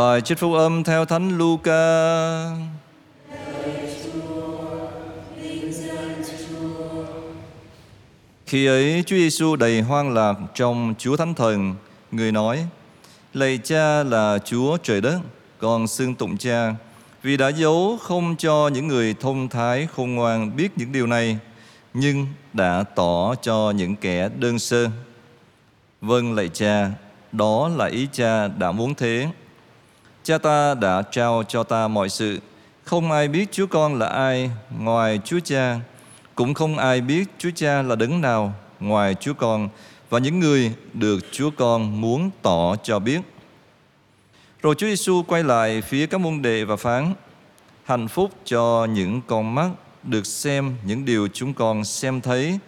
[0.00, 1.72] Bài trích phúc âm theo Thánh Luca.
[8.46, 11.74] Khi ấy Chúa Giêsu đầy hoang lạc trong Chúa Thánh Thần,
[12.12, 12.66] người nói:
[13.34, 15.20] Lạy Cha là Chúa trời đất,
[15.58, 16.74] con xưng tụng Cha,
[17.22, 21.38] vì đã giấu không cho những người thông thái khôn ngoan biết những điều này,
[21.94, 24.88] nhưng đã tỏ cho những kẻ đơn sơ.
[26.00, 26.90] Vâng lạy Cha,
[27.32, 29.28] đó là ý Cha đã muốn thế.
[30.22, 32.40] Cha ta đã trao cho ta mọi sự,
[32.84, 35.80] không ai biết Chúa Con là ai ngoài Chúa Cha,
[36.34, 39.68] cũng không ai biết Chúa Cha là đấng nào ngoài Chúa Con
[40.10, 43.20] và những người được Chúa Con muốn tỏ cho biết.
[44.62, 47.14] Rồi Chúa Giêsu quay lại phía các môn đệ và phán:
[47.84, 49.70] Hạnh phúc cho những con mắt
[50.02, 52.58] được xem những điều chúng con xem thấy,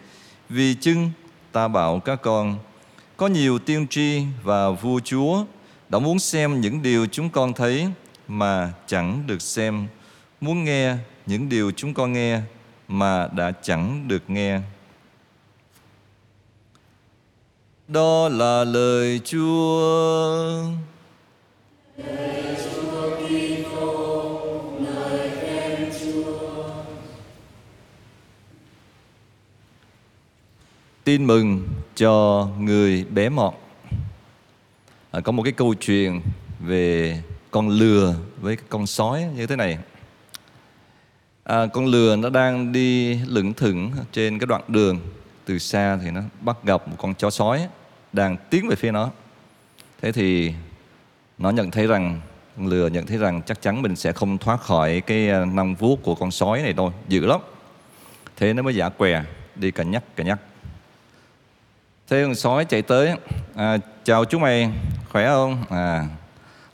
[0.48, 1.10] vì chưng
[1.52, 2.58] ta bảo các con
[3.16, 5.44] có nhiều tiên tri và vua chúa
[5.92, 7.88] đã muốn xem những điều chúng con thấy
[8.28, 9.86] mà chẳng được xem,
[10.40, 12.40] muốn nghe những điều chúng con nghe
[12.88, 14.60] mà đã chẳng được nghe.
[17.88, 20.64] Đó là lời Chúa.
[31.04, 33.54] Tin mừng cho người bé mọn.
[35.12, 36.20] À, có một cái câu chuyện
[36.60, 37.18] về
[37.50, 39.78] con lừa với con sói như thế này.
[41.44, 45.00] À, con lừa nó đang đi lững thững trên cái đoạn đường
[45.44, 47.68] từ xa thì nó bắt gặp một con chó sói
[48.12, 49.10] đang tiến về phía nó.
[50.02, 50.52] Thế thì
[51.38, 52.20] nó nhận thấy rằng
[52.56, 55.74] con lừa nhận thấy rằng chắc chắn mình sẽ không thoát khỏi cái năng năm
[55.74, 57.40] vuốt của con sói này đâu, dữ lắm.
[58.36, 59.24] Thế nó mới giả què
[59.54, 60.38] đi cả nhắc cả nhắc
[62.08, 63.16] Thế con sói chạy tới
[63.54, 64.70] à, Chào chú mày
[65.08, 65.64] khỏe không?
[65.70, 66.06] À,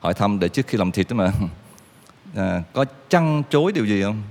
[0.01, 1.33] Hỏi thăm để trước khi làm thịt đó mà.
[2.37, 4.23] À, Có chăn chối điều gì không?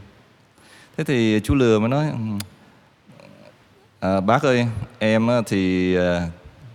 [0.97, 2.17] Thế thì chú lừa mới nói ừ,
[3.99, 4.67] à, Bác ơi
[4.99, 6.27] em thì à,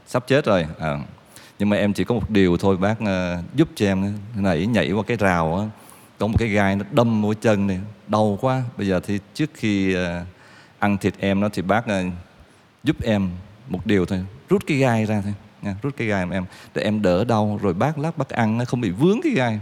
[0.07, 0.67] sắp chết rồi.
[0.79, 0.99] À,
[1.59, 4.19] Nhưng mà em chỉ có một điều thôi bác à, giúp cho em.
[4.37, 5.65] Nãy nhảy qua cái rào á
[6.19, 8.63] Có một cái gai nó đâm vào chân này Đau quá.
[8.77, 10.25] Bây giờ thì trước khi à,
[10.79, 12.03] ăn thịt em nó thì bác à,
[12.85, 13.31] giúp em
[13.69, 16.45] một điều thôi rút cái gai ra thôi nha, rút cái gai em.
[16.75, 19.61] Để em đỡ đau rồi bác lát bác ăn nó không bị vướng cái gai.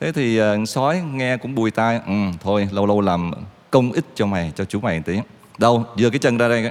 [0.00, 3.30] Thế thì uh, sói nghe cũng bùi tai ừ, thôi lâu lâu làm
[3.70, 5.18] công ích cho mày cho chú mày một tí.
[5.58, 6.70] Đâu giơ cái chân ra đây.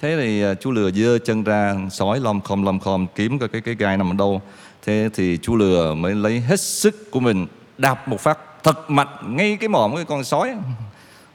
[0.00, 3.48] Thế thì uh, chú lừa giơ chân ra sói lom khom lom khom kiếm cái
[3.48, 4.42] cái cái gai nằm ở đâu.
[4.84, 7.46] Thế thì chú lừa mới lấy hết sức của mình
[7.78, 10.54] đạp một phát thật mạnh ngay cái mỏm cái con sói.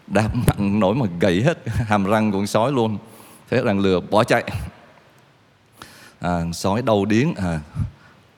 [0.08, 2.98] Đạp mạnh nổi mà gãy hết hàm răng của con sói luôn.
[3.50, 4.44] Thế rằng lừa bỏ chạy
[6.26, 7.36] à, sói đau điếng.
[7.36, 7.60] À,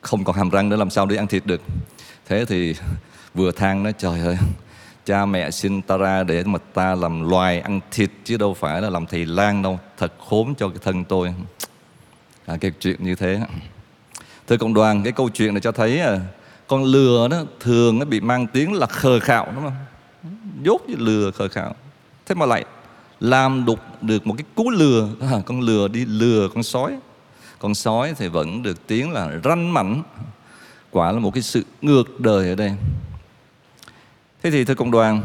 [0.02, 1.62] không còn hàm răng nữa làm sao đi ăn thịt được?
[2.28, 2.76] Thế thì
[3.34, 4.38] vừa than nói trời ơi
[5.06, 8.82] cha mẹ sinh ta ra để mà ta làm loài ăn thịt chứ đâu phải
[8.82, 9.80] là làm thầy lang đâu.
[9.98, 11.34] Thật khốn cho cái thân tôi.
[12.46, 13.40] À, cái chuyện như thế.
[14.48, 16.20] Thưa cộng đoàn cái câu chuyện này cho thấy à,
[16.68, 19.76] con lừa đó thường nó bị mang tiếng là khờ khạo đúng không?
[20.64, 21.76] Dốt như lừa khờ khạo.
[22.26, 22.66] Thế mà lại
[23.20, 25.10] làm đục được một cái cú lừa.
[25.22, 27.00] À, con lừa đi lừa con sói
[27.60, 30.04] con sói thì vẫn được tiếng là ranh mảnh.
[30.92, 32.72] Quả là một cái sự ngược đời ở đây.
[34.44, 35.22] Thế thì thưa cộng đoàn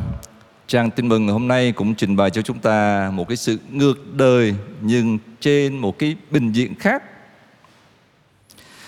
[0.67, 3.59] trang tin mừng ngày hôm nay cũng trình bày cho chúng ta một cái sự
[3.71, 7.03] ngược đời nhưng trên một cái bình diện khác.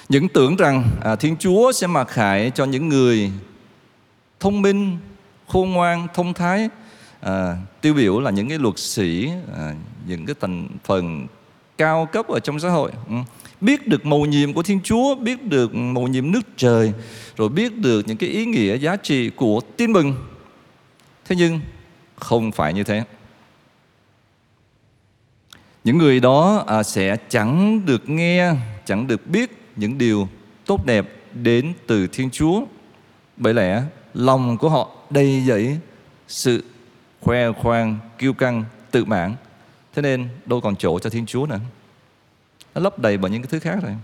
[0.09, 3.33] Những tưởng rằng à, thiên chúa sẽ mặc khải cho những người
[4.41, 4.99] thông minh
[5.49, 6.69] khôn ngoan thông thái
[7.21, 9.75] à, tiêu biểu là những cái luật sĩ à,
[10.07, 11.27] những cái thành phần
[11.79, 12.93] cao cấp ở trong xã hội.
[13.09, 13.15] Ừ.
[13.61, 16.93] Biết được mầu nhiệm của thiên chúa biết được mầu nhiệm nước trời
[17.37, 20.15] rồi biết được những cái ý nghĩa giá trị của tin mừng.
[21.25, 21.61] Thế nhưng
[22.17, 23.03] không phải như thế.
[25.85, 28.53] Những người đó à, sẽ chẳng được nghe
[28.85, 30.29] chẳng được biết những điều
[30.67, 32.63] tốt đẹp đến từ thiên chúa.
[33.37, 33.83] Bởi lẽ
[34.15, 35.79] lòng của họ đầy dẫy
[36.29, 36.65] sự
[37.21, 39.35] khoe khoang, kiêu căng, tự mãn.
[39.95, 41.61] Thế nên đâu còn chỗ cho Thiên Chúa nữa.
[42.75, 43.95] Nó lấp đầy bởi những cái thứ khác rồi.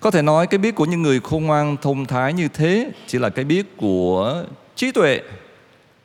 [0.00, 3.18] Có thể nói cái biết của những người khôn ngoan thông thái như thế chỉ
[3.18, 4.44] là cái biết của
[4.76, 5.20] trí tuệ,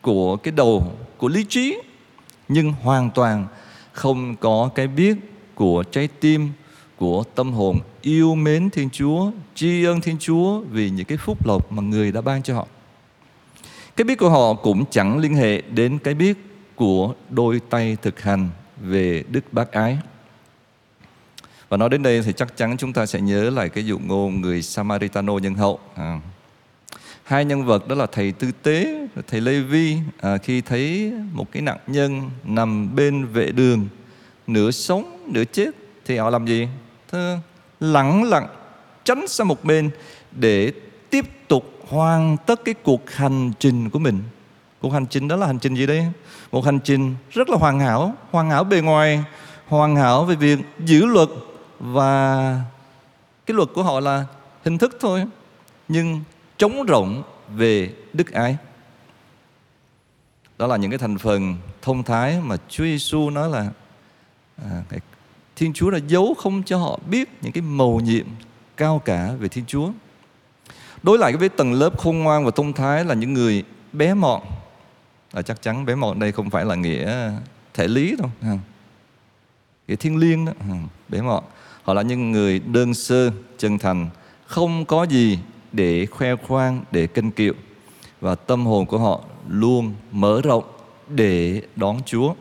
[0.02, 1.78] của cái đầu, của lý trí.
[2.48, 3.48] Nhưng hoàn toàn
[3.92, 5.18] không có cái biết
[5.56, 6.50] của trái tim,
[6.98, 11.48] của tâm hồn yêu mến Thiên Chúa, tri ân Thiên Chúa vì những cái phúc
[11.48, 12.68] lộc mà người đã ban cho họ.
[13.96, 16.38] Cái biết của họ cũng chẳng liên hệ đến cái biết
[16.76, 18.50] của đôi tay thực hành
[18.82, 19.98] về đức bác ái.
[21.70, 24.42] Và nói đến đây thì chắc chắn chúng ta sẽ nhớ lại cái dụ ngôn
[24.42, 25.80] người Samaritano nhân hậu.
[25.96, 26.20] À,
[27.24, 31.52] hai nhân vật đó là thầy tư tế thầy lê vi à, khi thấy một
[31.52, 33.88] cái nạn nhân nằm bên vệ đường
[34.48, 35.70] nửa sống nửa chết
[36.06, 36.68] thì họ làm gì
[37.12, 37.40] Thưa,
[37.80, 38.48] lặng lặng
[39.04, 39.90] tránh sang một bên
[40.32, 40.72] để
[41.10, 44.20] tiếp tục hoàn tất cái cuộc hành trình của mình
[44.82, 46.06] cuộc hành trình đó là hành trình gì đây
[46.52, 49.24] một hành trình rất là hoàn hảo hoàn hảo bề ngoài
[49.68, 51.30] hoàn hảo về việc giữ luật
[51.80, 52.62] và
[53.46, 54.26] cái luật của họ là
[54.64, 55.26] hình thức thôi
[55.88, 56.20] nhưng
[56.58, 57.24] trống rộng
[57.56, 58.58] về đức ái
[60.58, 63.70] đó là những cái thành phần thông thái mà Chúa Giêsu nói là
[64.64, 64.84] à,
[65.56, 68.26] Thiên Chúa đã giấu không cho họ biết những cái mầu nhiệm
[68.78, 69.92] cao cả về Thiên Chúa.
[71.04, 73.64] Đối lại với tầng lớp khôn ngoan và thông thái là những người
[73.94, 74.42] bé mọn
[75.34, 77.32] là chắc chắn bé mọn đây không phải là nghĩa
[77.74, 78.30] thể lý đâu.
[79.88, 80.54] Nghĩa thiên liêng đó.
[81.10, 81.44] Bé mọn.
[81.84, 84.10] Họ là những người đơn sơ, chân thành,
[84.46, 85.40] không có gì
[85.72, 87.54] để khoe khoang, để kinh kiệu.
[88.22, 90.64] Và tâm hồn của họ luôn mở rộng
[91.08, 92.34] để đón Chúa.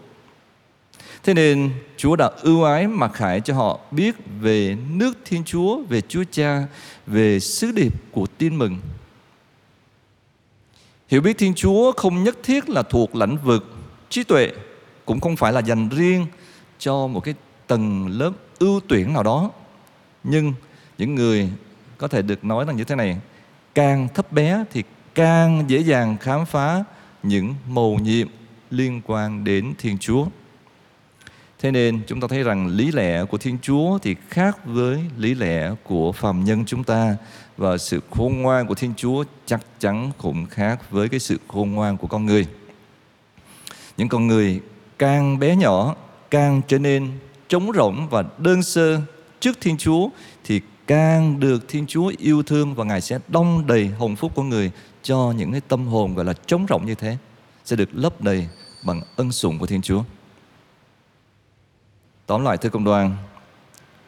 [1.23, 5.83] Thế nên Chúa đã ưu ái mặc khải cho họ biết về nước Thiên Chúa,
[5.89, 6.67] về Chúa Cha,
[7.07, 8.79] về sứ điệp của tin mừng.
[11.11, 13.75] Hiểu biết Thiên Chúa không nhất thiết là thuộc lãnh vực
[14.09, 14.53] trí tuệ,
[15.05, 16.27] cũng không phải là dành riêng
[16.79, 17.35] cho một cái
[17.67, 19.51] tầng lớp ưu tuyển nào đó.
[20.25, 20.53] Nhưng
[20.99, 21.49] những người
[21.99, 23.17] có thể được nói là như thế này,
[23.75, 24.83] càng thấp bé thì
[25.15, 26.85] càng dễ dàng khám phá
[27.23, 28.29] những mầu nhiệm
[28.71, 30.27] liên quan đến Thiên Chúa.
[31.59, 35.35] Thế nên chúng ta thấy rằng lý lẽ của Thiên Chúa thì khác với lý
[35.35, 37.17] lẽ của phàm nhân chúng ta
[37.61, 41.73] và sự khôn ngoan của Thiên Chúa chắc chắn cũng khác với cái sự khôn
[41.73, 42.47] ngoan của con người.
[43.97, 44.61] Những con người
[44.99, 45.95] càng bé nhỏ,
[46.31, 47.11] càng trở nên
[47.49, 49.01] trống rỗng và đơn sơ
[49.41, 50.09] trước Thiên Chúa
[50.45, 54.43] thì càng được Thiên Chúa yêu thương và Ngài sẽ đong đầy hồng phúc của
[54.43, 54.71] người
[55.03, 57.17] cho những cái tâm hồn gọi là trống rỗng như thế
[57.65, 58.49] sẽ được lấp đầy
[58.87, 60.03] bằng ân sủng của Thiên Chúa.
[62.27, 63.17] Tóm lại thưa công đoàn,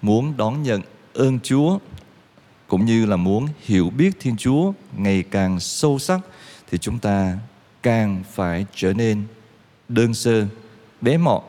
[0.02, 0.80] muốn đón nhận
[1.14, 1.78] ơn Chúa
[2.72, 6.20] cũng như là muốn hiểu biết Thiên Chúa ngày càng sâu sắc
[6.70, 7.38] thì chúng ta
[7.82, 9.22] càng phải trở nên
[9.88, 10.46] đơn sơ,
[11.00, 11.42] bé mọn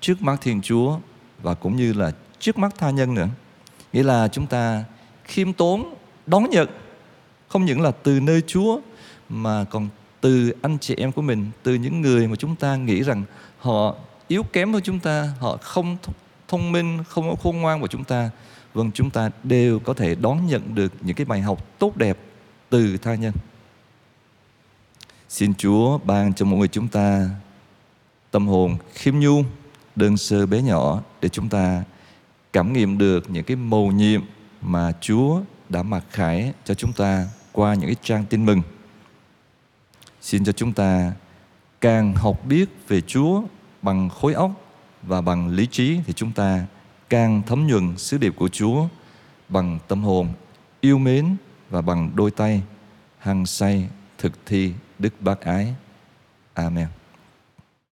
[0.00, 0.98] trước mắt Thiên Chúa
[1.42, 3.28] và cũng như là trước mắt tha nhân nữa.
[3.92, 4.84] Nghĩa là chúng ta
[5.24, 5.94] khiêm tốn
[6.26, 6.68] đón nhận
[7.48, 8.80] không những là từ nơi Chúa
[9.28, 9.88] mà còn
[10.20, 13.22] từ anh chị em của mình, từ những người mà chúng ta nghĩ rằng
[13.58, 13.94] họ
[14.28, 15.96] yếu kém hơn chúng ta họ không
[16.48, 18.30] thông minh không có khôn ngoan của chúng ta
[18.74, 22.18] vâng chúng ta đều có thể đón nhận được những cái bài học tốt đẹp
[22.70, 23.32] từ tha nhân.
[25.28, 27.30] Xin chúa ban cho mọi người chúng ta
[28.30, 29.42] tâm hồn khiêm nhu
[29.96, 31.84] đơn sơ bé nhỏ để chúng ta
[32.52, 34.22] cảm nghiệm được những cái mầu nhiệm
[34.60, 38.62] mà chúa đã mặc khải cho chúng ta qua những cái trang tin mừng.
[40.20, 41.12] Xin cho chúng ta
[41.80, 43.42] càng học biết về chúa
[43.82, 44.50] bằng khối óc
[45.02, 46.66] và bằng lý trí thì chúng ta
[47.10, 48.88] càng thấm nhuần sứ điệp của Chúa
[49.48, 50.28] bằng tâm hồn,
[50.80, 51.36] yêu mến
[51.70, 52.62] và bằng đôi tay,
[53.18, 55.74] hăng say thực thi đức bác ái.
[56.54, 56.86] Amen.